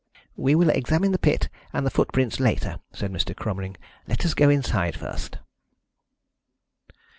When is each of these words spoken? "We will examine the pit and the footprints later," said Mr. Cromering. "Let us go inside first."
"We 0.35 0.55
will 0.55 0.71
examine 0.71 1.11
the 1.11 1.19
pit 1.19 1.47
and 1.71 1.85
the 1.85 1.91
footprints 1.91 2.39
later," 2.39 2.79
said 2.91 3.11
Mr. 3.11 3.35
Cromering. 3.35 3.77
"Let 4.07 4.25
us 4.25 4.33
go 4.33 4.49
inside 4.49 4.95
first." 4.95 5.37